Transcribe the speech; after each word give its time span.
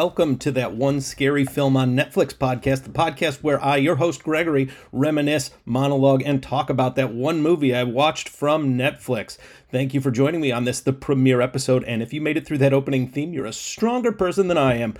welcome 0.00 0.38
to 0.38 0.50
that 0.50 0.74
one 0.74 0.98
scary 0.98 1.44
film 1.44 1.76
on 1.76 1.94
Netflix 1.94 2.34
podcast, 2.34 2.84
the 2.84 2.88
podcast 2.88 3.42
where 3.42 3.62
I, 3.62 3.76
your 3.76 3.96
host 3.96 4.22
Gregory, 4.22 4.70
reminisce, 4.92 5.50
monologue, 5.66 6.22
and 6.24 6.42
talk 6.42 6.70
about 6.70 6.96
that 6.96 7.12
one 7.12 7.42
movie 7.42 7.74
I 7.74 7.84
watched 7.84 8.26
from 8.26 8.78
Netflix. 8.78 9.36
Thank 9.70 9.92
you 9.92 10.00
for 10.00 10.10
joining 10.10 10.40
me 10.40 10.52
on 10.52 10.64
this, 10.64 10.80
the 10.80 10.94
premiere 10.94 11.42
episode. 11.42 11.84
And 11.84 12.02
if 12.02 12.14
you 12.14 12.22
made 12.22 12.38
it 12.38 12.46
through 12.46 12.56
that 12.58 12.72
opening 12.72 13.08
theme, 13.08 13.34
you're 13.34 13.44
a 13.44 13.52
stronger 13.52 14.10
person 14.10 14.48
than 14.48 14.56
I 14.56 14.76
am. 14.76 14.94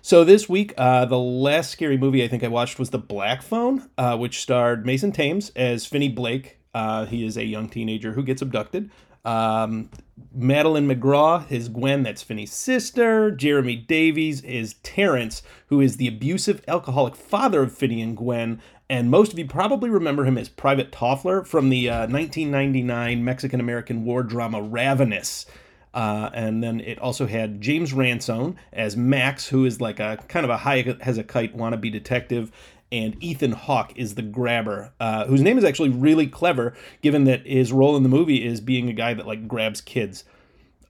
So 0.00 0.22
this 0.22 0.48
week, 0.48 0.74
uh, 0.78 1.06
the 1.06 1.18
last 1.18 1.72
scary 1.72 1.98
movie 1.98 2.22
I 2.22 2.28
think 2.28 2.44
I 2.44 2.48
watched 2.48 2.78
was 2.78 2.90
The 2.90 2.98
Black 2.98 3.42
Phone, 3.42 3.90
uh, 3.98 4.16
which 4.16 4.40
starred 4.40 4.86
Mason 4.86 5.10
Thames 5.10 5.50
as 5.56 5.86
Finney 5.86 6.08
Blake. 6.08 6.59
Uh, 6.74 7.06
he 7.06 7.24
is 7.24 7.36
a 7.36 7.44
young 7.44 7.68
teenager 7.68 8.12
who 8.12 8.22
gets 8.22 8.42
abducted. 8.42 8.90
Um, 9.24 9.90
Madeleine 10.32 10.88
McGraw 10.88 11.50
is 11.50 11.68
Gwen, 11.68 12.02
that's 12.02 12.22
Finney's 12.22 12.52
sister. 12.52 13.30
Jeremy 13.30 13.76
Davies 13.76 14.42
is 14.42 14.74
Terrence, 14.82 15.42
who 15.66 15.80
is 15.80 15.96
the 15.96 16.08
abusive 16.08 16.62
alcoholic 16.68 17.16
father 17.16 17.62
of 17.62 17.76
Finney 17.76 18.00
and 18.00 18.16
Gwen. 18.16 18.60
And 18.88 19.10
most 19.10 19.32
of 19.32 19.38
you 19.38 19.46
probably 19.46 19.90
remember 19.90 20.24
him 20.24 20.38
as 20.38 20.48
Private 20.48 20.90
Toffler 20.90 21.46
from 21.46 21.68
the 21.68 21.88
uh, 21.88 22.08
1999 22.08 23.24
Mexican 23.24 23.60
American 23.60 24.04
war 24.04 24.22
drama 24.22 24.62
Ravenous. 24.62 25.46
Uh, 25.92 26.30
and 26.32 26.62
then 26.62 26.80
it 26.80 26.98
also 27.00 27.26
had 27.26 27.60
James 27.60 27.92
Ransone 27.92 28.56
as 28.72 28.96
Max, 28.96 29.48
who 29.48 29.64
is 29.64 29.80
like 29.80 29.98
a 29.98 30.18
kind 30.28 30.44
of 30.44 30.50
a 30.50 30.56
high 30.56 30.96
has 31.00 31.18
a 31.18 31.24
kite 31.24 31.56
wannabe 31.56 31.90
detective, 31.90 32.52
and 32.92 33.22
Ethan 33.22 33.52
Hawke 33.52 33.92
is 33.96 34.14
the 34.14 34.22
grabber, 34.22 34.92
uh, 35.00 35.26
whose 35.26 35.42
name 35.42 35.58
is 35.58 35.64
actually 35.64 35.90
really 35.90 36.26
clever, 36.26 36.74
given 37.02 37.24
that 37.24 37.46
his 37.46 37.72
role 37.72 37.96
in 37.96 38.02
the 38.02 38.08
movie 38.08 38.44
is 38.44 38.60
being 38.60 38.88
a 38.88 38.92
guy 38.92 39.14
that 39.14 39.26
like 39.26 39.46
grabs 39.46 39.80
kids. 39.80 40.24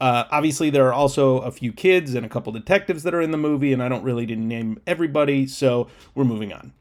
Uh, 0.00 0.24
obviously, 0.30 0.70
there 0.70 0.86
are 0.86 0.94
also 0.94 1.40
a 1.40 1.50
few 1.50 1.72
kids 1.72 2.14
and 2.14 2.24
a 2.24 2.28
couple 2.28 2.52
detectives 2.52 3.02
that 3.02 3.14
are 3.14 3.20
in 3.20 3.32
the 3.32 3.36
movie, 3.38 3.72
and 3.72 3.82
I 3.82 3.88
don't 3.88 4.02
really 4.02 4.24
didn't 4.24 4.48
name 4.48 4.80
everybody, 4.86 5.46
so 5.46 5.88
we're 6.14 6.24
moving 6.24 6.52
on. 6.52 6.72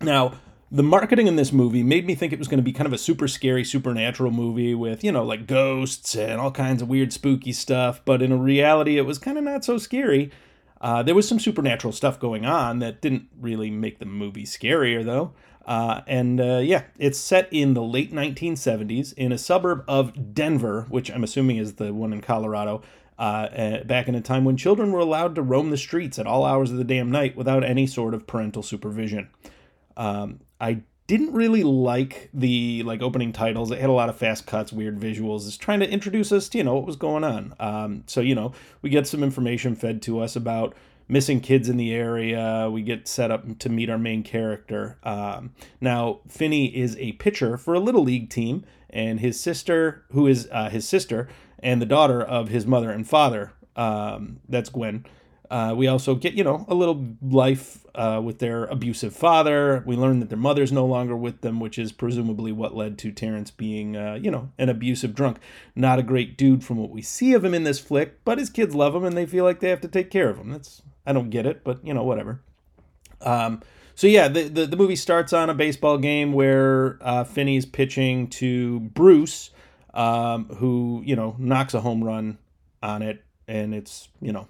Now, 0.00 0.34
the 0.70 0.82
marketing 0.82 1.26
in 1.26 1.36
this 1.36 1.52
movie 1.52 1.82
made 1.82 2.06
me 2.06 2.14
think 2.14 2.32
it 2.32 2.38
was 2.38 2.48
going 2.48 2.58
to 2.58 2.64
be 2.64 2.72
kind 2.72 2.86
of 2.86 2.92
a 2.92 2.98
super 2.98 3.26
scary 3.26 3.64
supernatural 3.64 4.30
movie 4.30 4.74
with, 4.74 5.02
you 5.02 5.10
know, 5.10 5.24
like 5.24 5.46
ghosts 5.46 6.14
and 6.14 6.40
all 6.40 6.52
kinds 6.52 6.80
of 6.80 6.88
weird 6.88 7.12
spooky 7.12 7.52
stuff, 7.52 8.00
but 8.04 8.22
in 8.22 8.40
reality, 8.40 8.96
it 8.96 9.02
was 9.02 9.18
kind 9.18 9.36
of 9.36 9.44
not 9.44 9.64
so 9.64 9.76
scary. 9.76 10.30
Uh, 10.82 11.02
there 11.02 11.14
was 11.14 11.28
some 11.28 11.38
supernatural 11.38 11.92
stuff 11.92 12.18
going 12.18 12.44
on 12.44 12.80
that 12.80 13.00
didn't 13.00 13.28
really 13.40 13.70
make 13.70 14.00
the 14.00 14.04
movie 14.04 14.44
scarier, 14.44 15.04
though. 15.04 15.32
Uh, 15.64 16.00
and 16.08 16.40
uh, 16.40 16.58
yeah, 16.58 16.82
it's 16.98 17.18
set 17.18 17.48
in 17.52 17.74
the 17.74 17.82
late 17.82 18.12
1970s 18.12 19.12
in 19.14 19.30
a 19.30 19.38
suburb 19.38 19.84
of 19.86 20.34
Denver, 20.34 20.86
which 20.88 21.08
I'm 21.08 21.22
assuming 21.22 21.56
is 21.56 21.74
the 21.74 21.94
one 21.94 22.12
in 22.12 22.20
Colorado, 22.20 22.82
uh, 23.16 23.48
eh, 23.52 23.82
back 23.84 24.08
in 24.08 24.16
a 24.16 24.20
time 24.20 24.44
when 24.44 24.56
children 24.56 24.90
were 24.90 24.98
allowed 24.98 25.36
to 25.36 25.42
roam 25.42 25.70
the 25.70 25.76
streets 25.76 26.18
at 26.18 26.26
all 26.26 26.44
hours 26.44 26.72
of 26.72 26.78
the 26.78 26.84
damn 26.84 27.12
night 27.12 27.36
without 27.36 27.62
any 27.62 27.86
sort 27.86 28.12
of 28.12 28.26
parental 28.26 28.64
supervision. 28.64 29.28
Um, 29.96 30.40
I 30.60 30.82
didn't 31.12 31.34
really 31.34 31.62
like 31.62 32.30
the 32.32 32.82
like 32.84 33.02
opening 33.02 33.34
titles. 33.34 33.70
It 33.70 33.78
had 33.78 33.90
a 33.90 33.92
lot 33.92 34.08
of 34.08 34.16
fast 34.16 34.46
cuts, 34.46 34.72
weird 34.72 34.98
visuals. 34.98 35.46
It's 35.46 35.58
trying 35.58 35.80
to 35.80 35.90
introduce 35.90 36.32
us 36.32 36.48
to 36.48 36.58
you 36.58 36.64
know 36.64 36.74
what 36.74 36.86
was 36.86 36.96
going 36.96 37.22
on. 37.22 37.54
Um, 37.60 38.04
so 38.06 38.22
you 38.22 38.34
know 38.34 38.52
we 38.80 38.88
get 38.88 39.06
some 39.06 39.22
information 39.22 39.74
fed 39.74 40.00
to 40.02 40.20
us 40.20 40.36
about 40.36 40.74
missing 41.08 41.40
kids 41.40 41.68
in 41.68 41.76
the 41.76 41.92
area. 41.92 42.70
We 42.72 42.80
get 42.80 43.06
set 43.06 43.30
up 43.30 43.58
to 43.58 43.68
meet 43.68 43.90
our 43.90 43.98
main 43.98 44.22
character. 44.22 44.96
Um, 45.02 45.52
now 45.82 46.20
Finney 46.28 46.74
is 46.74 46.96
a 46.96 47.12
pitcher 47.12 47.58
for 47.58 47.74
a 47.74 47.80
little 47.80 48.02
league 48.02 48.30
team, 48.30 48.64
and 48.88 49.20
his 49.20 49.38
sister, 49.38 50.04
who 50.12 50.26
is 50.26 50.48
uh, 50.50 50.70
his 50.70 50.88
sister 50.88 51.28
and 51.58 51.82
the 51.82 51.86
daughter 51.86 52.22
of 52.22 52.48
his 52.48 52.66
mother 52.66 52.90
and 52.90 53.06
father, 53.06 53.52
um, 53.76 54.40
that's 54.48 54.70
Gwen. 54.70 55.04
Uh, 55.52 55.74
we 55.74 55.86
also 55.86 56.14
get, 56.14 56.32
you 56.32 56.42
know, 56.42 56.64
a 56.66 56.74
little 56.74 57.08
life 57.20 57.84
uh, 57.94 58.18
with 58.24 58.38
their 58.38 58.64
abusive 58.64 59.14
father. 59.14 59.82
We 59.84 59.96
learn 59.96 60.20
that 60.20 60.30
their 60.30 60.38
mother's 60.38 60.72
no 60.72 60.86
longer 60.86 61.14
with 61.14 61.42
them, 61.42 61.60
which 61.60 61.78
is 61.78 61.92
presumably 61.92 62.52
what 62.52 62.74
led 62.74 62.96
to 63.00 63.12
Terrence 63.12 63.50
being, 63.50 63.94
uh, 63.94 64.14
you 64.14 64.30
know, 64.30 64.50
an 64.56 64.70
abusive 64.70 65.14
drunk. 65.14 65.40
Not 65.76 65.98
a 65.98 66.02
great 66.02 66.38
dude 66.38 66.64
from 66.64 66.78
what 66.78 66.88
we 66.88 67.02
see 67.02 67.34
of 67.34 67.44
him 67.44 67.52
in 67.52 67.64
this 67.64 67.78
flick, 67.78 68.24
but 68.24 68.38
his 68.38 68.48
kids 68.48 68.74
love 68.74 68.94
him 68.94 69.04
and 69.04 69.14
they 69.14 69.26
feel 69.26 69.44
like 69.44 69.60
they 69.60 69.68
have 69.68 69.82
to 69.82 69.88
take 69.88 70.10
care 70.10 70.30
of 70.30 70.38
him. 70.38 70.48
That's 70.48 70.80
I 71.04 71.12
don't 71.12 71.28
get 71.28 71.44
it, 71.44 71.62
but 71.64 71.86
you 71.86 71.92
know, 71.92 72.02
whatever. 72.02 72.40
Um, 73.20 73.60
so 73.94 74.06
yeah, 74.06 74.28
the, 74.28 74.44
the, 74.48 74.64
the 74.64 74.76
movie 74.78 74.96
starts 74.96 75.34
on 75.34 75.50
a 75.50 75.54
baseball 75.54 75.98
game 75.98 76.32
where 76.32 76.96
uh, 77.02 77.24
Finney's 77.24 77.66
pitching 77.66 78.28
to 78.28 78.80
Bruce, 78.80 79.50
um, 79.92 80.46
who 80.46 81.02
you 81.04 81.14
know 81.14 81.36
knocks 81.38 81.74
a 81.74 81.82
home 81.82 82.02
run 82.02 82.38
on 82.82 83.02
it, 83.02 83.22
and 83.46 83.74
it's 83.74 84.08
you 84.22 84.32
know 84.32 84.48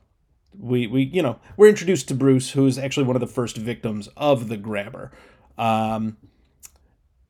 we 0.58 0.86
we 0.86 1.02
you 1.02 1.22
know 1.22 1.38
we're 1.56 1.68
introduced 1.68 2.08
to 2.08 2.14
Bruce, 2.14 2.50
who's 2.50 2.78
actually 2.78 3.06
one 3.06 3.16
of 3.16 3.20
the 3.20 3.26
first 3.26 3.56
victims 3.56 4.08
of 4.16 4.48
the 4.48 4.56
grabber, 4.56 5.10
um, 5.58 6.16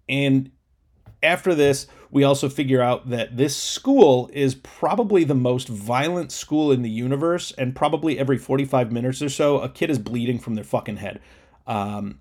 and 0.09 0.51
after 1.23 1.55
this, 1.55 1.87
we 2.11 2.25
also 2.25 2.49
figure 2.49 2.83
out 2.83 3.11
that 3.11 3.37
this 3.37 3.57
school 3.57 4.29
is 4.33 4.55
probably 4.57 5.25
the 5.25 5.35
most 5.35 5.69
violent 5.69 6.33
school 6.33 6.73
in 6.73 6.83
the 6.83 6.91
universe, 6.91 7.53
and 7.57 7.77
probably 7.77 8.19
every 8.19 8.39
45 8.39 8.91
minutes 8.91 9.23
or 9.23 9.29
so, 9.29 9.59
a 9.59 9.69
kid 9.69 9.89
is 9.89 9.99
bleeding 9.99 10.39
from 10.39 10.55
their 10.55 10.65
fucking 10.65 10.97
head. 10.97 11.21
Um, 11.67 12.21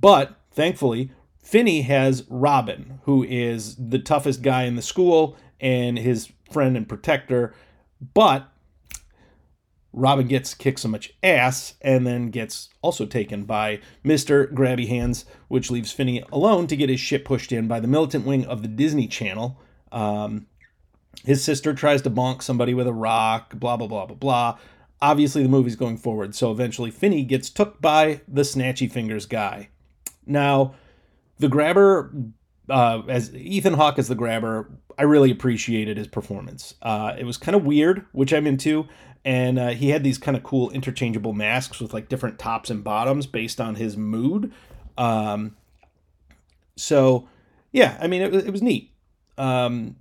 but 0.00 0.36
thankfully, 0.52 1.10
Finney 1.42 1.82
has 1.82 2.24
Robin, 2.28 3.00
who 3.02 3.24
is 3.24 3.76
the 3.76 3.98
toughest 3.98 4.42
guy 4.42 4.62
in 4.62 4.76
the 4.76 4.82
school 4.82 5.36
and 5.60 5.98
his 5.98 6.30
friend 6.50 6.76
and 6.76 6.88
protector. 6.88 7.54
But 8.14 8.48
Robin 9.94 10.26
gets 10.26 10.54
kicked 10.54 10.80
so 10.80 10.88
much 10.88 11.12
ass 11.22 11.74
and 11.80 12.06
then 12.06 12.30
gets 12.30 12.68
also 12.82 13.06
taken 13.06 13.44
by 13.44 13.80
Mr. 14.04 14.52
Grabby 14.52 14.88
Hands, 14.88 15.24
which 15.48 15.70
leaves 15.70 15.92
Finney 15.92 16.24
alone 16.32 16.66
to 16.66 16.76
get 16.76 16.88
his 16.88 16.98
shit 16.98 17.24
pushed 17.24 17.52
in 17.52 17.68
by 17.68 17.78
the 17.78 17.86
militant 17.86 18.26
wing 18.26 18.44
of 18.44 18.62
the 18.62 18.68
Disney 18.68 19.06
Channel. 19.06 19.58
Um, 19.92 20.46
his 21.24 21.44
sister 21.44 21.72
tries 21.74 22.02
to 22.02 22.10
bonk 22.10 22.42
somebody 22.42 22.74
with 22.74 22.88
a 22.88 22.92
rock, 22.92 23.54
blah, 23.54 23.76
blah, 23.76 23.86
blah, 23.86 24.06
blah, 24.06 24.16
blah. 24.16 24.58
Obviously, 25.00 25.42
the 25.42 25.48
movie's 25.48 25.76
going 25.76 25.96
forward, 25.96 26.34
so 26.34 26.50
eventually 26.50 26.90
Finney 26.90 27.22
gets 27.22 27.48
took 27.48 27.80
by 27.80 28.20
the 28.26 28.42
Snatchy 28.42 28.90
Fingers 28.90 29.26
guy. 29.26 29.68
Now, 30.26 30.74
the 31.38 31.48
grabber, 31.48 32.12
uh, 32.68 33.02
as 33.08 33.34
Ethan 33.34 33.74
Hawke 33.74 33.98
as 33.98 34.08
the 34.08 34.14
grabber, 34.14 34.70
I 34.98 35.02
really 35.02 35.30
appreciated 35.30 35.98
his 35.98 36.08
performance. 36.08 36.74
Uh, 36.82 37.14
it 37.18 37.24
was 37.24 37.36
kind 37.36 37.54
of 37.54 37.64
weird, 37.64 38.06
which 38.12 38.32
I'm 38.32 38.46
into 38.46 38.88
and 39.24 39.58
uh, 39.58 39.68
he 39.70 39.90
had 39.90 40.04
these 40.04 40.18
kind 40.18 40.36
of 40.36 40.42
cool 40.42 40.70
interchangeable 40.70 41.32
masks 41.32 41.80
with 41.80 41.94
like 41.94 42.08
different 42.08 42.38
tops 42.38 42.70
and 42.70 42.84
bottoms 42.84 43.26
based 43.26 43.60
on 43.60 43.76
his 43.76 43.96
mood. 43.96 44.52
Um, 44.98 45.56
so 46.76 47.28
yeah, 47.72 47.96
I 48.00 48.06
mean 48.06 48.22
it, 48.22 48.34
it 48.34 48.50
was 48.50 48.62
neat. 48.62 48.92
Um, 49.38 49.96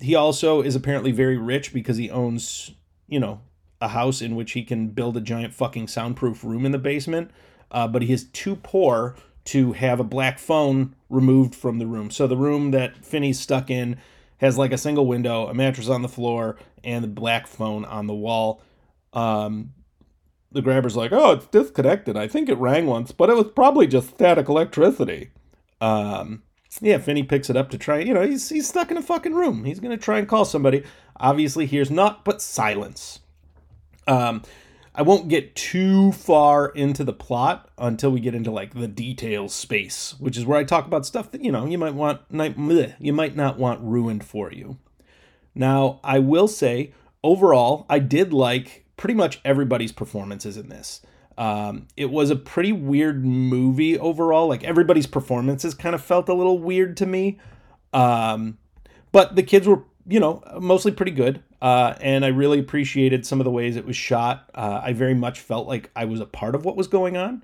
he 0.00 0.14
also 0.14 0.60
is 0.60 0.74
apparently 0.74 1.12
very 1.12 1.36
rich 1.36 1.72
because 1.72 1.96
he 1.96 2.10
owns 2.10 2.72
you 3.06 3.20
know 3.20 3.40
a 3.80 3.88
house 3.88 4.20
in 4.20 4.34
which 4.34 4.52
he 4.52 4.64
can 4.64 4.88
build 4.88 5.16
a 5.16 5.20
giant 5.20 5.54
fucking 5.54 5.88
soundproof 5.88 6.42
room 6.42 6.66
in 6.66 6.72
the 6.72 6.78
basement. 6.78 7.30
Uh, 7.70 7.88
but 7.88 8.02
he 8.02 8.12
is 8.12 8.24
too 8.24 8.56
poor 8.56 9.16
to 9.44 9.72
have 9.72 10.00
a 10.00 10.04
black 10.04 10.38
phone 10.38 10.94
removed 11.10 11.54
from 11.54 11.78
the 11.78 11.86
room. 11.86 12.10
So 12.10 12.26
the 12.26 12.36
room 12.36 12.70
that 12.70 13.04
Finney's 13.04 13.38
stuck 13.38 13.70
in 13.70 13.98
has 14.38 14.58
like 14.58 14.72
a 14.72 14.78
single 14.78 15.06
window, 15.06 15.46
a 15.46 15.54
mattress 15.54 15.88
on 15.88 16.02
the 16.02 16.08
floor, 16.08 16.56
and 16.82 17.04
the 17.04 17.08
black 17.08 17.46
phone 17.46 17.84
on 17.84 18.06
the 18.06 18.14
wall. 18.14 18.62
Um, 19.12 19.72
the 20.52 20.62
grabber's 20.62 20.96
like, 20.96 21.12
oh, 21.12 21.32
it's 21.32 21.46
disconnected. 21.46 22.16
I 22.16 22.28
think 22.28 22.48
it 22.48 22.58
rang 22.58 22.86
once, 22.86 23.12
but 23.12 23.28
it 23.28 23.36
was 23.36 23.48
probably 23.54 23.86
just 23.86 24.10
static 24.10 24.48
electricity. 24.48 25.30
Um, 25.80 26.42
yeah, 26.80 26.98
Finney 26.98 27.22
picks 27.22 27.50
it 27.50 27.56
up 27.56 27.70
to 27.70 27.78
try. 27.78 27.98
You 27.98 28.14
know, 28.14 28.26
he's 28.26 28.48
he's 28.48 28.68
stuck 28.68 28.90
in 28.90 28.96
a 28.96 29.02
fucking 29.02 29.34
room. 29.34 29.64
He's 29.64 29.80
gonna 29.80 29.96
try 29.96 30.18
and 30.18 30.28
call 30.28 30.44
somebody. 30.44 30.84
Obviously, 31.18 31.66
hears 31.66 31.90
naught 31.90 32.24
but 32.24 32.42
silence. 32.42 33.20
Um, 34.06 34.42
I 34.94 35.02
won't 35.02 35.28
get 35.28 35.56
too 35.56 36.12
far 36.12 36.68
into 36.68 37.02
the 37.02 37.12
plot 37.12 37.68
until 37.76 38.10
we 38.10 38.20
get 38.20 38.34
into 38.34 38.52
like 38.52 38.74
the 38.74 38.86
details 38.86 39.52
space, 39.52 40.14
which 40.18 40.36
is 40.36 40.46
where 40.46 40.58
I 40.58 40.64
talk 40.64 40.86
about 40.86 41.04
stuff 41.04 41.32
that 41.32 41.42
you 41.42 41.50
know 41.50 41.66
you 41.66 41.78
might 41.78 41.94
want 41.94 42.20
you 42.30 43.12
might 43.12 43.34
not 43.34 43.58
want 43.58 43.80
ruined 43.82 44.24
for 44.24 44.52
you. 44.52 44.78
Now, 45.54 46.00
I 46.04 46.20
will 46.20 46.48
say 46.48 46.92
overall, 47.22 47.86
I 47.88 47.98
did 47.98 48.32
like 48.32 48.84
pretty 48.96 49.14
much 49.14 49.40
everybody's 49.44 49.92
performances 49.92 50.56
in 50.56 50.68
this. 50.68 51.00
Um, 51.36 51.88
it 51.96 52.10
was 52.10 52.30
a 52.30 52.36
pretty 52.36 52.72
weird 52.72 53.24
movie 53.24 53.98
overall. 53.98 54.46
Like 54.46 54.62
everybody's 54.62 55.08
performances 55.08 55.74
kind 55.74 55.94
of 55.94 56.04
felt 56.04 56.28
a 56.28 56.34
little 56.34 56.58
weird 56.58 56.96
to 56.98 57.06
me. 57.06 57.38
Um, 57.92 58.58
but 59.10 59.36
the 59.36 59.42
kids 59.42 59.66
were, 59.66 59.82
you 60.06 60.20
know, 60.20 60.42
mostly 60.60 60.92
pretty 60.92 61.12
good. 61.12 61.42
Uh, 61.62 61.94
and 62.00 62.24
I 62.24 62.28
really 62.28 62.58
appreciated 62.58 63.24
some 63.24 63.40
of 63.40 63.44
the 63.44 63.50
ways 63.50 63.76
it 63.76 63.86
was 63.86 63.96
shot. 63.96 64.50
Uh, 64.54 64.80
I 64.82 64.92
very 64.92 65.14
much 65.14 65.40
felt 65.40 65.66
like 65.66 65.90
I 65.96 66.04
was 66.04 66.20
a 66.20 66.26
part 66.26 66.54
of 66.54 66.64
what 66.64 66.76
was 66.76 66.88
going 66.88 67.16
on. 67.16 67.42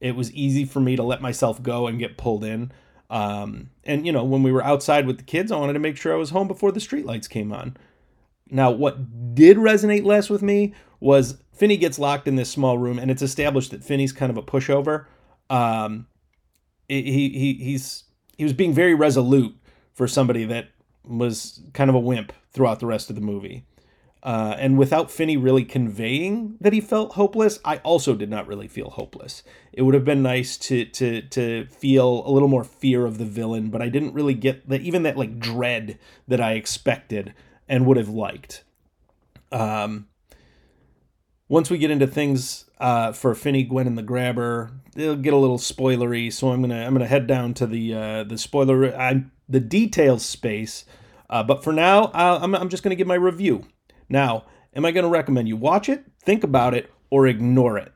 It 0.00 0.16
was 0.16 0.32
easy 0.32 0.64
for 0.64 0.80
me 0.80 0.96
to 0.96 1.02
let 1.02 1.20
myself 1.20 1.62
go 1.62 1.86
and 1.86 1.98
get 1.98 2.16
pulled 2.16 2.44
in. 2.44 2.72
Um, 3.10 3.70
and 3.84 4.06
you 4.06 4.12
know, 4.12 4.24
when 4.24 4.42
we 4.42 4.52
were 4.52 4.64
outside 4.64 5.06
with 5.06 5.18
the 5.18 5.24
kids, 5.24 5.50
I 5.50 5.58
wanted 5.58 5.74
to 5.74 5.78
make 5.80 5.96
sure 5.96 6.12
I 6.12 6.18
was 6.18 6.30
home 6.30 6.48
before 6.48 6.72
the 6.72 6.80
streetlights 6.80 7.28
came 7.28 7.52
on. 7.52 7.76
Now, 8.50 8.70
what 8.70 9.34
did 9.34 9.56
resonate 9.56 10.04
less 10.04 10.30
with 10.30 10.42
me 10.42 10.74
was 11.00 11.38
Finney 11.52 11.76
gets 11.76 11.98
locked 11.98 12.28
in 12.28 12.36
this 12.36 12.50
small 12.50 12.78
room, 12.78 12.98
and 12.98 13.10
it's 13.10 13.22
established 13.22 13.70
that 13.72 13.84
Finney's 13.84 14.12
kind 14.12 14.30
of 14.30 14.36
a 14.36 14.42
pushover. 14.42 15.06
Um, 15.50 16.06
he 16.88 17.02
he 17.02 17.54
he's 17.54 18.04
he 18.36 18.44
was 18.44 18.52
being 18.52 18.72
very 18.72 18.94
resolute 18.94 19.54
for 19.92 20.06
somebody 20.08 20.44
that 20.44 20.68
was 21.08 21.60
kind 21.72 21.90
of 21.90 21.96
a 21.96 22.00
wimp 22.00 22.32
throughout 22.52 22.80
the 22.80 22.86
rest 22.86 23.10
of 23.10 23.16
the 23.16 23.22
movie. 23.22 23.64
Uh, 24.22 24.56
and 24.58 24.76
without 24.76 25.10
Finney 25.10 25.36
really 25.36 25.64
conveying 25.64 26.56
that 26.60 26.72
he 26.72 26.80
felt 26.80 27.12
hopeless, 27.12 27.60
I 27.64 27.76
also 27.78 28.14
did 28.14 28.28
not 28.28 28.48
really 28.48 28.66
feel 28.66 28.90
hopeless. 28.90 29.44
It 29.72 29.82
would 29.82 29.94
have 29.94 30.04
been 30.04 30.22
nice 30.22 30.56
to 30.58 30.84
to 30.84 31.22
to 31.22 31.66
feel 31.66 32.26
a 32.26 32.30
little 32.30 32.48
more 32.48 32.64
fear 32.64 33.06
of 33.06 33.18
the 33.18 33.24
villain, 33.24 33.70
but 33.70 33.80
I 33.80 33.88
didn't 33.88 34.14
really 34.14 34.34
get 34.34 34.68
that 34.68 34.80
even 34.80 35.04
that 35.04 35.16
like 35.16 35.38
dread 35.38 35.98
that 36.26 36.40
I 36.40 36.54
expected 36.54 37.32
and 37.68 37.86
would 37.86 37.96
have 37.96 38.08
liked. 38.08 38.64
Um, 39.52 40.08
once 41.48 41.70
we 41.70 41.78
get 41.78 41.90
into 41.90 42.06
things 42.06 42.68
uh, 42.78 43.12
for 43.12 43.34
Finney, 43.34 43.62
Gwen, 43.62 43.86
and 43.86 43.96
the 43.96 44.02
Grabber, 44.02 44.72
they'll 44.94 45.16
get 45.16 45.32
a 45.32 45.38
little 45.38 45.58
spoilery. 45.58 46.32
So 46.32 46.50
I'm 46.50 46.60
gonna 46.60 46.84
I'm 46.84 46.92
gonna 46.92 47.06
head 47.06 47.26
down 47.26 47.54
to 47.54 47.66
the 47.66 47.94
uh, 47.94 48.24
the 48.24 48.36
spoiler 48.36 48.94
I, 48.94 49.24
the 49.48 49.60
details 49.60 50.24
space. 50.24 50.84
Uh, 51.30 51.42
but 51.42 51.62
for 51.62 51.72
now, 51.72 52.04
uh, 52.04 52.38
I'm 52.42 52.54
I'm 52.54 52.68
just 52.68 52.82
gonna 52.82 52.94
give 52.94 53.06
my 53.06 53.14
review. 53.14 53.64
Now, 54.08 54.44
am 54.74 54.84
I 54.84 54.92
gonna 54.92 55.08
recommend 55.08 55.48
you 55.48 55.56
watch 55.56 55.88
it, 55.88 56.04
think 56.22 56.44
about 56.44 56.74
it, 56.74 56.90
or 57.10 57.26
ignore 57.26 57.78
it? 57.78 57.92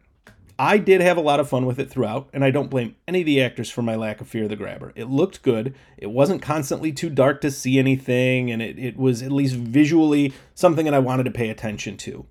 I 0.58 0.78
did 0.78 1.00
have 1.00 1.16
a 1.16 1.22
lot 1.22 1.40
of 1.40 1.49
fun 1.49 1.66
with 1.66 1.81
it 1.81 1.90
throughout, 1.90 2.28
and 2.32 2.44
I 2.44 2.50
don't 2.50 2.70
blame 2.70 2.94
any 3.08 3.20
of 3.20 3.26
the 3.26 3.43
actors 3.43 3.70
for 3.70 3.82
my 3.82 3.96
lack 3.96 4.20
of 4.20 4.28
fear 4.28 4.44
of 4.44 4.50
the 4.50 4.56
grabber. 4.56 4.93
It 4.94 5.08
looked 5.08 5.43
good. 5.43 5.75
It 5.96 6.10
wasn't 6.10 6.43
constantly 6.43 6.93
too 6.93 7.10
dark 7.10 7.40
to 7.40 7.50
see 7.50 7.78
anything, 7.78 8.50
and 8.50 8.60
it, 8.62 8.78
it 8.78 8.96
was 8.96 9.22
at 9.22 9.32
least 9.32 9.56
visually 9.56 10.32
something 10.54 10.84
that 10.84 10.94
I 10.94 10.99
wanted 10.99 11.25
to 11.25 11.31
pay 11.31 11.49
attention 11.49 11.96
to. 11.99 12.26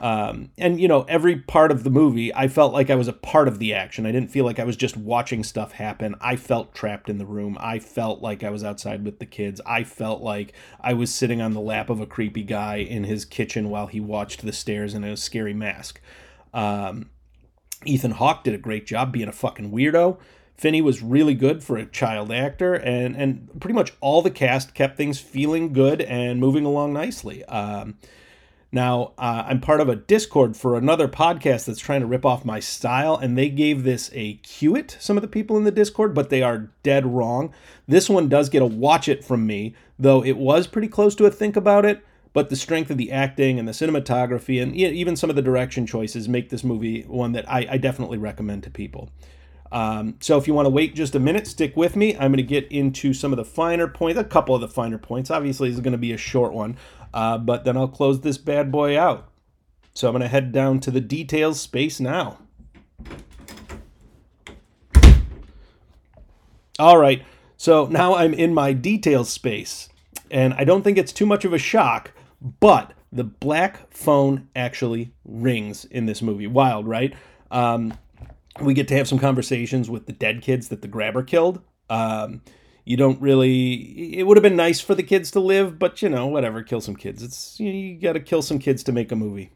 Um, 0.00 0.50
and 0.56 0.80
you 0.80 0.88
know, 0.88 1.02
every 1.02 1.36
part 1.36 1.70
of 1.70 1.84
the 1.84 1.90
movie, 1.90 2.34
I 2.34 2.48
felt 2.48 2.72
like 2.72 2.88
I 2.88 2.94
was 2.94 3.08
a 3.08 3.12
part 3.12 3.48
of 3.48 3.58
the 3.58 3.74
action. 3.74 4.06
I 4.06 4.12
didn't 4.12 4.30
feel 4.30 4.46
like 4.46 4.58
I 4.58 4.64
was 4.64 4.76
just 4.76 4.96
watching 4.96 5.44
stuff 5.44 5.72
happen. 5.72 6.14
I 6.20 6.36
felt 6.36 6.74
trapped 6.74 7.10
in 7.10 7.18
the 7.18 7.26
room. 7.26 7.58
I 7.60 7.78
felt 7.78 8.22
like 8.22 8.42
I 8.42 8.50
was 8.50 8.64
outside 8.64 9.04
with 9.04 9.18
the 9.18 9.26
kids. 9.26 9.60
I 9.66 9.84
felt 9.84 10.22
like 10.22 10.54
I 10.80 10.94
was 10.94 11.14
sitting 11.14 11.42
on 11.42 11.52
the 11.52 11.60
lap 11.60 11.90
of 11.90 12.00
a 12.00 12.06
creepy 12.06 12.42
guy 12.42 12.76
in 12.76 13.04
his 13.04 13.26
kitchen 13.26 13.68
while 13.68 13.88
he 13.88 14.00
watched 14.00 14.42
the 14.42 14.52
stairs 14.52 14.94
in 14.94 15.04
a 15.04 15.16
scary 15.18 15.54
mask. 15.54 16.00
Um, 16.54 17.10
Ethan 17.84 18.12
Hawke 18.12 18.44
did 18.44 18.54
a 18.54 18.58
great 18.58 18.86
job 18.86 19.12
being 19.12 19.28
a 19.28 19.32
fucking 19.32 19.70
weirdo. 19.70 20.18
Finney 20.56 20.82
was 20.82 21.02
really 21.02 21.34
good 21.34 21.62
for 21.62 21.78
a 21.78 21.86
child 21.86 22.30
actor, 22.30 22.74
and 22.74 23.16
and 23.16 23.48
pretty 23.60 23.74
much 23.74 23.94
all 24.00 24.20
the 24.20 24.30
cast 24.30 24.74
kept 24.74 24.96
things 24.96 25.18
feeling 25.18 25.72
good 25.72 26.02
and 26.02 26.38
moving 26.38 26.66
along 26.66 26.92
nicely. 26.92 27.44
Um, 27.46 27.96
now, 28.72 29.14
uh, 29.18 29.44
I'm 29.46 29.60
part 29.60 29.80
of 29.80 29.88
a 29.88 29.96
Discord 29.96 30.56
for 30.56 30.76
another 30.76 31.08
podcast 31.08 31.64
that's 31.64 31.80
trying 31.80 32.02
to 32.02 32.06
rip 32.06 32.24
off 32.24 32.44
my 32.44 32.60
style, 32.60 33.16
and 33.16 33.36
they 33.36 33.48
gave 33.48 33.82
this 33.82 34.10
a 34.14 34.34
cue 34.34 34.76
it, 34.76 34.96
some 35.00 35.16
of 35.16 35.22
the 35.22 35.28
people 35.28 35.56
in 35.56 35.64
the 35.64 35.72
Discord, 35.72 36.14
but 36.14 36.30
they 36.30 36.40
are 36.42 36.70
dead 36.84 37.04
wrong. 37.04 37.52
This 37.88 38.08
one 38.08 38.28
does 38.28 38.48
get 38.48 38.62
a 38.62 38.66
watch 38.66 39.08
it 39.08 39.24
from 39.24 39.44
me, 39.44 39.74
though 39.98 40.24
it 40.24 40.36
was 40.36 40.68
pretty 40.68 40.88
close 40.88 41.16
to 41.16 41.26
a 41.26 41.30
think 41.32 41.56
about 41.56 41.84
it, 41.84 42.04
but 42.32 42.48
the 42.48 42.54
strength 42.54 42.92
of 42.92 42.96
the 42.96 43.10
acting 43.10 43.58
and 43.58 43.66
the 43.66 43.72
cinematography 43.72 44.62
and 44.62 44.74
even 44.76 45.16
some 45.16 45.30
of 45.30 45.36
the 45.36 45.42
direction 45.42 45.84
choices 45.84 46.28
make 46.28 46.50
this 46.50 46.62
movie 46.62 47.02
one 47.02 47.32
that 47.32 47.50
I, 47.50 47.66
I 47.70 47.76
definitely 47.76 48.18
recommend 48.18 48.62
to 48.62 48.70
people. 48.70 49.10
Um, 49.72 50.16
so 50.20 50.36
if 50.36 50.48
you 50.48 50.54
want 50.54 50.66
to 50.66 50.70
wait 50.70 50.94
just 50.94 51.14
a 51.14 51.20
minute, 51.20 51.46
stick 51.46 51.76
with 51.76 51.94
me. 51.94 52.14
I'm 52.14 52.32
going 52.32 52.38
to 52.38 52.42
get 52.42 52.70
into 52.72 53.14
some 53.14 53.32
of 53.32 53.36
the 53.36 53.44
finer 53.44 53.86
points, 53.86 54.18
a 54.18 54.24
couple 54.24 54.54
of 54.54 54.60
the 54.60 54.68
finer 54.68 54.98
points. 54.98 55.30
Obviously, 55.30 55.68
this 55.68 55.76
is 55.76 55.80
going 55.80 55.92
to 55.92 55.98
be 55.98 56.12
a 56.12 56.16
short 56.16 56.52
one, 56.52 56.76
uh, 57.12 57.38
but 57.38 57.64
then 57.64 57.76
I'll 57.76 57.88
close 57.88 58.20
this 58.20 58.38
bad 58.38 58.70
boy 58.70 58.98
out. 58.98 59.30
So 59.94 60.08
I'm 60.08 60.12
going 60.12 60.22
to 60.22 60.28
head 60.28 60.52
down 60.52 60.80
to 60.80 60.90
the 60.90 61.00
details 61.00 61.60
space 61.60 62.00
now. 62.00 62.38
All 66.78 66.96
right, 66.96 67.22
so 67.58 67.86
now 67.86 68.14
I'm 68.14 68.32
in 68.32 68.54
my 68.54 68.72
details 68.72 69.28
space, 69.28 69.90
and 70.30 70.54
I 70.54 70.64
don't 70.64 70.82
think 70.82 70.96
it's 70.96 71.12
too 71.12 71.26
much 71.26 71.44
of 71.44 71.52
a 71.52 71.58
shock, 71.58 72.12
but 72.40 72.94
the 73.12 73.24
black 73.24 73.92
phone 73.92 74.48
actually 74.56 75.12
rings 75.24 75.84
in 75.84 76.06
this 76.06 76.22
movie. 76.22 76.46
Wild, 76.46 76.86
right? 76.86 77.12
Um, 77.50 77.92
we 78.62 78.72
get 78.72 78.88
to 78.88 78.96
have 78.96 79.08
some 79.08 79.18
conversations 79.18 79.90
with 79.90 80.06
the 80.06 80.12
dead 80.12 80.40
kids 80.40 80.68
that 80.68 80.80
the 80.80 80.88
grabber 80.88 81.22
killed. 81.22 81.60
Um, 81.90 82.42
you 82.90 82.96
don't 82.96 83.20
really. 83.20 84.18
It 84.18 84.24
would 84.24 84.36
have 84.36 84.42
been 84.42 84.56
nice 84.56 84.80
for 84.80 84.96
the 84.96 85.04
kids 85.04 85.30
to 85.30 85.38
live, 85.38 85.78
but 85.78 86.02
you 86.02 86.08
know, 86.08 86.26
whatever. 86.26 86.60
Kill 86.64 86.80
some 86.80 86.96
kids. 86.96 87.22
It's 87.22 87.60
you, 87.60 87.70
you 87.70 88.00
got 88.00 88.14
to 88.14 88.20
kill 88.20 88.42
some 88.42 88.58
kids 88.58 88.82
to 88.82 88.90
make 88.90 89.12
a 89.12 89.16
movie, 89.16 89.52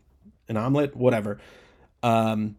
an 0.49 0.57
omelet, 0.57 0.95
whatever. 0.95 1.41
Um, 2.05 2.55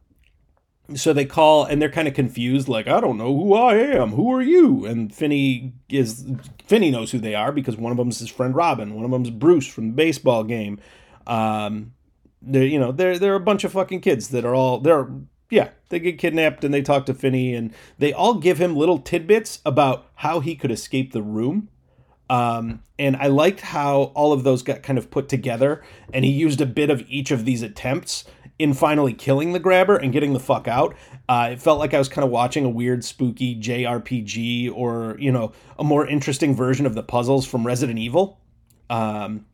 so 0.94 1.14
they 1.14 1.24
call 1.24 1.64
and 1.64 1.82
they're 1.82 1.90
kind 1.90 2.10
of 2.10 2.14
confused, 2.14 2.68
like 2.68 2.90
I 2.90 3.00
don't 3.00 3.18
know 3.18 3.34
who 3.34 3.54
I 3.54 3.76
am. 3.76 4.10
Who 4.10 4.34
are 4.34 4.42
you? 4.42 4.86
And 4.86 5.16
Finney 5.16 5.72
is 5.88 6.30
Finney 6.66 6.92
knows 6.92 7.10
who 7.10 7.20
they 7.20 7.36
are 7.36 7.54
because 7.54 7.78
one 7.78 7.94
of 7.94 7.98
them's 7.98 8.20
his 8.20 8.30
friend 8.30 8.54
Robin. 8.54 8.96
One 8.96 9.06
of 9.06 9.12
them's 9.12 9.30
Bruce 9.30 9.68
from 9.68 9.88
the 9.88 9.94
baseball 9.94 10.44
game. 10.44 10.82
Um, 11.26 11.94
they're 12.42 12.66
you 12.66 12.80
know 12.80 12.92
they're 12.92 13.18
they're 13.18 13.36
a 13.36 13.40
bunch 13.40 13.64
of 13.64 13.72
fucking 13.72 14.02
kids 14.02 14.28
that 14.30 14.44
are 14.44 14.54
all 14.54 14.82
they're 14.82 15.08
yeah, 15.56 15.70
they 15.88 16.00
get 16.00 16.20
kidnapped 16.20 16.66
and 16.66 16.74
they 16.74 16.82
talk 16.82 17.06
to 17.06 17.14
Finney 17.14 17.56
and 17.56 17.74
they 17.98 18.12
all 18.12 18.34
give 18.34 18.60
him 18.60 18.76
little 18.76 19.00
tidbits 19.00 19.60
about 19.66 20.06
how 20.16 20.42
he 20.42 20.54
could 20.54 20.70
escape 20.70 21.14
the 21.14 21.24
room. 21.24 21.70
Um, 22.30 22.84
and 23.00 23.16
I 23.16 23.28
liked 23.28 23.62
how 23.62 24.12
all 24.16 24.34
of 24.34 24.44
those 24.44 24.64
got 24.64 24.84
kind 24.84 25.00
of 25.00 25.10
put 25.10 25.30
together 25.30 25.82
and 26.12 26.26
he 26.26 26.32
used 26.32 26.60
a 26.60 26.66
bit 26.66 26.90
of 26.90 27.06
each 27.08 27.32
of 27.32 27.46
these 27.46 27.62
attempts 27.62 28.26
in 28.60 28.74
finally 28.74 29.14
killing 29.14 29.54
the 29.54 29.60
grabber 29.60 29.96
and 29.96 30.12
getting 30.12 30.34
the 30.34 30.40
fuck 30.42 30.68
out. 30.68 30.94
Uh, 31.30 31.52
it 31.54 31.62
felt 31.62 31.80
like 31.80 31.94
I 31.94 32.00
was 32.00 32.10
kind 32.10 32.26
of 32.26 32.32
watching 32.32 32.66
a 32.66 32.70
weird, 32.70 33.06
spooky 33.06 33.56
JRPG 33.56 34.74
or, 34.74 35.16
you 35.20 35.32
know, 35.32 35.54
a 35.80 35.86
more 35.86 36.06
interesting 36.06 36.54
version 36.54 36.86
of 36.86 36.96
the 36.96 37.04
puzzles 37.04 37.46
from 37.46 37.66
Resident 37.66 37.98
Evil. 37.98 38.40
Um, 38.90 39.46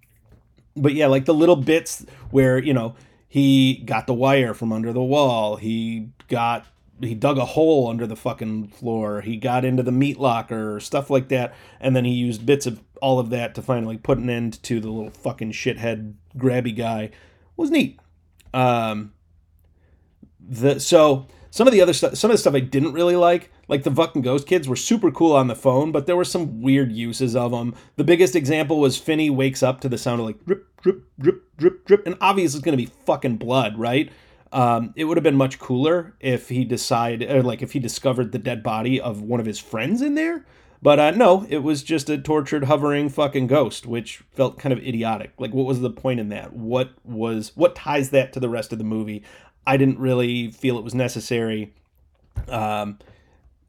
but 0.76 0.96
yeah, 0.96 1.08
like 1.08 1.26
the 1.26 1.34
little 1.34 1.56
bits 1.56 2.06
where, 2.32 2.58
you 2.58 2.74
know, 2.74 2.96
he 3.32 3.76
got 3.86 4.08
the 4.08 4.14
wire 4.14 4.54
from 4.54 4.74
under 4.74 4.92
the 4.92 5.02
wall. 5.02 5.56
He 5.56 6.10
got 6.28 6.66
he 7.00 7.16
dug 7.16 7.38
a 7.38 7.46
hole 7.46 7.88
under 7.88 8.06
the 8.06 8.18
fucking 8.18 8.68
floor. 8.68 9.22
He 9.22 9.38
got 9.38 9.64
into 9.64 9.84
the 9.84 9.92
meat 9.94 10.20
locker, 10.20 10.82
stuff 10.82 11.10
like 11.10 11.30
that, 11.30 11.56
and 11.80 11.96
then 11.96 12.04
he 12.04 12.12
used 12.12 12.46
bits 12.46 12.66
of 12.66 12.84
all 13.02 13.20
of 13.20 13.30
that 13.30 13.56
to 13.56 13.62
finally 13.62 13.98
put 13.98 14.18
an 14.18 14.30
end 14.30 14.62
to 14.64 14.82
the 14.82 14.90
little 14.90 15.12
fucking 15.12 15.54
shithead 15.54 16.16
grabby 16.36 16.76
guy. 16.76 17.04
It 17.04 17.14
was 17.56 17.72
neat. 17.72 18.02
Um, 18.54 19.14
the 20.42 20.82
so 20.82 21.28
some 21.52 21.68
of 21.68 21.72
the 21.72 21.80
other 21.80 21.94
stuff, 21.94 22.16
some 22.16 22.32
of 22.32 22.34
the 22.34 22.38
stuff 22.38 22.54
I 22.54 22.60
didn't 22.60 22.92
really 22.92 23.16
like, 23.16 23.50
like 23.72 23.84
the 23.84 23.90
fucking 23.90 24.22
Ghost 24.22 24.48
Kids, 24.48 24.68
were 24.68 24.76
super 24.76 25.10
cool 25.12 25.34
on 25.34 25.48
the 25.48 25.56
phone, 25.56 25.94
but 25.94 26.06
there 26.06 26.18
were 26.18 26.26
some 26.26 26.62
weird 26.62 26.92
uses 26.92 27.38
of 27.38 27.52
them. 27.52 27.74
The 27.96 28.04
biggest 28.04 28.36
example 28.36 28.82
was 28.82 28.98
Finney 28.98 29.30
wakes 29.30 29.64
up 29.64 29.80
to 29.82 29.90
the 29.90 29.98
sound 29.98 30.20
of 30.20 30.26
like 30.26 30.46
drip, 30.46 30.68
drip, 30.82 31.04
drip, 31.18 31.58
drip, 31.58 31.86
drip, 31.86 32.06
and 32.06 32.18
obviously 32.20 32.58
it's 32.58 32.66
going 32.66 32.78
to 32.78 32.84
be 32.84 32.92
fucking 33.06 33.38
blood, 33.38 33.80
right? 33.80 34.12
Um, 34.52 34.94
it 34.98 35.06
would 35.06 35.16
have 35.16 35.24
been 35.24 35.38
much 35.38 35.58
cooler 35.58 36.14
if 36.20 36.50
he 36.50 36.66
decided, 36.66 37.46
like 37.46 37.62
if 37.62 37.72
he 37.72 37.80
discovered 37.80 38.34
the 38.34 38.40
dead 38.40 38.62
body 38.62 39.00
of 39.00 39.22
one 39.22 39.40
of 39.40 39.46
his 39.46 39.58
friends 39.58 40.02
in 40.02 40.16
there. 40.16 40.46
But 40.82 41.00
uh, 41.00 41.12
no, 41.12 41.46
it 41.48 41.60
was 41.60 41.82
just 41.82 42.10
a 42.10 42.18
tortured, 42.18 42.66
hovering 42.66 43.08
fucking 43.08 43.48
ghost, 43.48 43.86
which 43.88 44.18
felt 44.34 44.60
kind 44.60 44.74
of 44.74 44.80
idiotic. 44.80 45.32
Like, 45.38 45.54
what 45.54 45.66
was 45.66 45.80
the 45.80 45.92
point 45.92 46.20
in 46.20 46.28
that? 46.30 46.52
What 46.54 46.90
was 47.06 47.54
what 47.56 47.76
ties 47.76 48.10
that 48.10 48.34
to 48.34 48.42
the 48.42 48.50
rest 48.50 48.74
of 48.74 48.80
the 48.80 48.84
movie? 48.84 49.24
I 49.66 49.78
didn't 49.78 50.00
really 50.00 50.52
feel 50.52 50.78
it 50.78 50.84
was 50.84 50.96
necessary. 50.96 51.74
Um, 52.50 52.98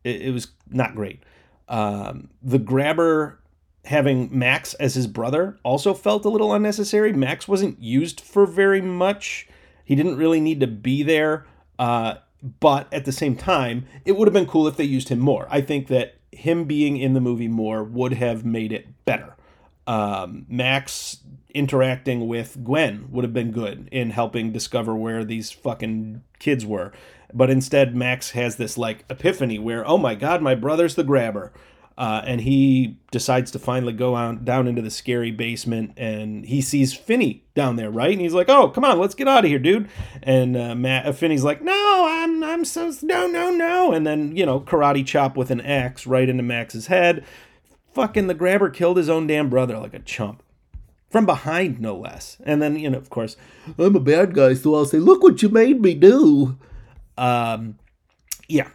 it, 0.04 0.22
it 0.22 0.30
was 0.32 0.48
not 0.70 0.94
great. 0.94 1.22
Um, 1.68 2.28
the 2.42 2.58
grabber 2.58 3.40
having 3.84 4.36
Max 4.36 4.74
as 4.74 4.94
his 4.94 5.06
brother 5.06 5.58
also 5.62 5.94
felt 5.94 6.24
a 6.24 6.28
little 6.28 6.52
unnecessary. 6.52 7.12
Max 7.12 7.48
wasn't 7.48 7.82
used 7.82 8.20
for 8.20 8.46
very 8.46 8.80
much. 8.80 9.48
He 9.84 9.94
didn't 9.94 10.16
really 10.16 10.40
need 10.40 10.60
to 10.60 10.66
be 10.66 11.02
there. 11.02 11.46
Uh, 11.78 12.16
but 12.60 12.92
at 12.92 13.04
the 13.04 13.12
same 13.12 13.36
time, 13.36 13.86
it 14.04 14.16
would 14.16 14.28
have 14.28 14.32
been 14.32 14.46
cool 14.46 14.66
if 14.68 14.76
they 14.76 14.84
used 14.84 15.08
him 15.08 15.18
more. 15.18 15.46
I 15.50 15.60
think 15.60 15.88
that 15.88 16.16
him 16.30 16.64
being 16.64 16.96
in 16.96 17.14
the 17.14 17.20
movie 17.20 17.48
more 17.48 17.84
would 17.84 18.14
have 18.14 18.44
made 18.44 18.72
it 18.72 19.04
better. 19.04 19.36
Um, 19.92 20.46
Max 20.48 21.18
interacting 21.54 22.26
with 22.26 22.64
Gwen 22.64 23.08
would 23.10 23.24
have 23.24 23.34
been 23.34 23.50
good 23.50 23.90
in 23.92 24.08
helping 24.08 24.50
discover 24.50 24.94
where 24.96 25.22
these 25.22 25.50
fucking 25.50 26.22
kids 26.38 26.64
were. 26.64 26.92
But 27.34 27.50
instead, 27.50 27.94
Max 27.94 28.30
has 28.30 28.56
this 28.56 28.78
like 28.78 29.04
epiphany 29.10 29.58
where, 29.58 29.86
oh 29.86 29.98
my 29.98 30.14
god, 30.14 30.40
my 30.40 30.54
brother's 30.54 30.94
the 30.94 31.04
grabber. 31.04 31.52
Uh, 31.98 32.22
and 32.24 32.40
he 32.40 32.96
decides 33.10 33.50
to 33.50 33.58
finally 33.58 33.92
go 33.92 34.14
on 34.14 34.42
down 34.44 34.66
into 34.66 34.80
the 34.80 34.90
scary 34.90 35.30
basement, 35.30 35.92
and 35.98 36.46
he 36.46 36.62
sees 36.62 36.94
Finney 36.94 37.44
down 37.54 37.76
there, 37.76 37.90
right? 37.90 38.12
And 38.12 38.20
he's 38.20 38.32
like, 38.32 38.48
"Oh, 38.48 38.70
come 38.70 38.82
on, 38.82 38.98
let's 38.98 39.14
get 39.14 39.28
out 39.28 39.44
of 39.44 39.50
here, 39.50 39.58
dude." 39.58 39.90
And 40.22 40.56
uh, 40.56 40.74
Matt 40.74 41.04
uh, 41.04 41.12
Finney's 41.12 41.44
like, 41.44 41.60
"No, 41.60 42.06
I'm 42.08 42.42
I'm 42.42 42.64
so 42.64 42.90
no 43.02 43.26
no 43.26 43.50
no," 43.50 43.92
and 43.92 44.06
then 44.06 44.34
you 44.34 44.46
know 44.46 44.58
karate 44.58 45.04
chop 45.04 45.36
with 45.36 45.50
an 45.50 45.60
axe 45.60 46.06
right 46.06 46.30
into 46.30 46.42
Max's 46.42 46.86
head. 46.86 47.26
Fucking 47.94 48.26
the 48.26 48.34
grabber 48.34 48.70
killed 48.70 48.96
his 48.96 49.08
own 49.08 49.26
damn 49.26 49.50
brother 49.50 49.78
like 49.78 49.94
a 49.94 49.98
chump 49.98 50.42
from 51.12 51.26
behind, 51.26 51.78
no 51.78 51.94
less. 51.94 52.38
And 52.42 52.62
then, 52.62 52.78
you 52.78 52.88
know, 52.88 52.96
of 52.96 53.10
course, 53.10 53.36
I'm 53.78 53.94
a 53.94 54.00
bad 54.00 54.34
guy, 54.34 54.54
so 54.54 54.74
I'll 54.74 54.86
say, 54.86 54.98
look 54.98 55.22
what 55.22 55.42
you 55.42 55.50
made 55.50 55.82
me 55.82 55.94
do. 55.94 56.58
Um, 57.18 57.78
yeah. 58.48 58.68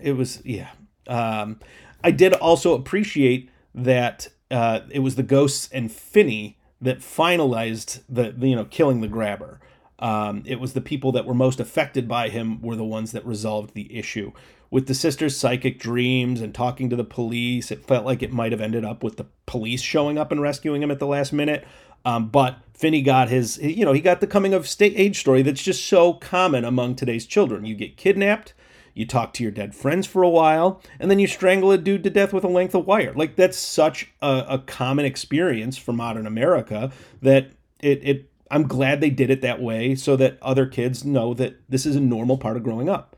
It 0.00 0.12
was, 0.16 0.42
yeah. 0.44 0.68
Um, 1.06 1.60
I 2.04 2.10
did 2.10 2.34
also 2.34 2.74
appreciate 2.74 3.48
that 3.74 4.28
uh, 4.50 4.80
it 4.90 4.98
was 4.98 5.14
the 5.14 5.22
ghosts 5.22 5.70
and 5.72 5.90
Finney 5.90 6.58
that 6.80 6.98
finalized 6.98 8.02
the, 8.06 8.30
the 8.32 8.48
you 8.48 8.56
know, 8.56 8.66
killing 8.66 9.00
the 9.00 9.08
grabber. 9.08 9.60
Um, 9.98 10.42
it 10.46 10.60
was 10.60 10.74
the 10.74 10.80
people 10.80 11.10
that 11.12 11.26
were 11.26 11.34
most 11.34 11.58
affected 11.58 12.06
by 12.06 12.28
him 12.28 12.62
were 12.62 12.76
the 12.76 12.84
ones 12.84 13.12
that 13.12 13.26
resolved 13.26 13.74
the 13.74 13.96
issue 13.96 14.32
with 14.70 14.86
the 14.86 14.94
sister's 14.94 15.36
psychic 15.36 15.78
dreams 15.78 16.40
and 16.40 16.54
talking 16.54 16.90
to 16.90 16.96
the 16.96 17.04
police, 17.04 17.70
it 17.70 17.84
felt 17.84 18.04
like 18.04 18.22
it 18.22 18.32
might 18.32 18.52
have 18.52 18.60
ended 18.60 18.84
up 18.84 19.02
with 19.02 19.16
the 19.16 19.26
police 19.46 19.80
showing 19.80 20.18
up 20.18 20.30
and 20.30 20.42
rescuing 20.42 20.82
him 20.82 20.90
at 20.90 20.98
the 20.98 21.06
last 21.06 21.32
minute. 21.32 21.66
Um, 22.04 22.28
but 22.28 22.58
Finney 22.74 23.02
got 23.02 23.28
his, 23.28 23.58
you 23.58 23.84
know, 23.84 23.92
he 23.92 24.00
got 24.00 24.20
the 24.20 24.26
coming 24.26 24.54
of 24.54 24.68
state 24.68 24.92
age 24.96 25.18
story 25.18 25.42
that's 25.42 25.62
just 25.62 25.84
so 25.84 26.14
common 26.14 26.64
among 26.64 26.94
today's 26.94 27.26
children. 27.26 27.64
You 27.64 27.74
get 27.74 27.96
kidnapped, 27.96 28.54
you 28.94 29.06
talk 29.06 29.32
to 29.34 29.42
your 29.42 29.52
dead 29.52 29.74
friends 29.74 30.06
for 30.06 30.22
a 30.22 30.28
while, 30.28 30.82
and 31.00 31.10
then 31.10 31.18
you 31.18 31.26
strangle 31.26 31.72
a 31.72 31.78
dude 31.78 32.04
to 32.04 32.10
death 32.10 32.32
with 32.32 32.44
a 32.44 32.48
length 32.48 32.74
of 32.74 32.86
wire. 32.86 33.12
Like 33.14 33.36
that's 33.36 33.58
such 33.58 34.12
a, 34.20 34.44
a 34.48 34.58
common 34.58 35.06
experience 35.06 35.76
for 35.78 35.92
modern 35.92 36.26
America 36.26 36.92
that 37.22 37.52
it, 37.80 38.00
it 38.02 38.27
I'm 38.50 38.66
glad 38.66 39.00
they 39.00 39.10
did 39.10 39.30
it 39.30 39.42
that 39.42 39.60
way 39.60 39.94
so 39.94 40.16
that 40.16 40.38
other 40.42 40.66
kids 40.66 41.04
know 41.04 41.34
that 41.34 41.56
this 41.68 41.86
is 41.86 41.96
a 41.96 42.00
normal 42.00 42.38
part 42.38 42.56
of 42.56 42.62
growing 42.62 42.88
up. 42.88 43.16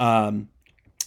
Um, 0.00 0.48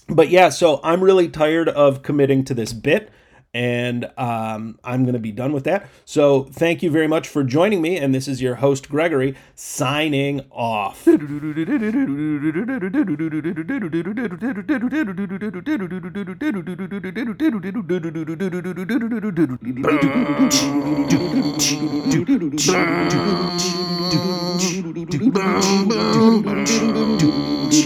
but 0.07 0.29
yeah, 0.29 0.50
so 0.50 0.79
I'm 0.84 1.03
really 1.03 1.29
tired 1.29 1.69
of 1.69 2.03
committing 2.03 2.43
to 2.45 2.53
this 2.53 2.74
bit 2.74 3.12
and 3.55 4.12
um, 4.17 4.77
I'm 4.83 5.03
going 5.03 5.13
to 5.13 5.19
be 5.19 5.31
done 5.31 5.53
with 5.53 5.63
that. 5.63 5.88
So 6.03 6.43
thank 6.43 6.83
you 6.83 6.91
very 6.91 7.07
much 7.07 7.25
for 7.29 7.41
joining 7.41 7.81
me. 7.81 7.97
And 7.97 8.13
this 8.13 8.27
is 8.27 8.41
your 8.41 8.55
host, 8.55 8.89
Gregory, 8.89 9.33
signing 9.55 10.41
off. 10.51 11.07